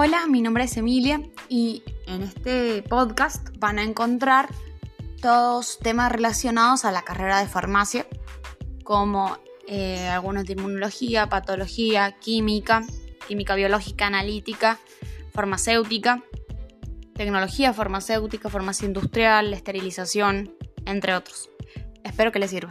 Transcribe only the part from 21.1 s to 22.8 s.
otros. Espero que les sirva.